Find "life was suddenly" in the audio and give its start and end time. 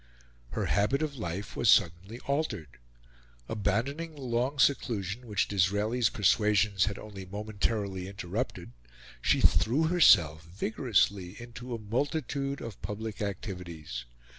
1.15-2.17